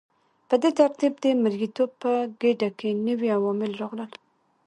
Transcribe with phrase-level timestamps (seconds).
[0.49, 2.11] په دې ترتیب د مرئیتوب په
[2.41, 4.11] ګیډه کې نوي عوامل راغلل.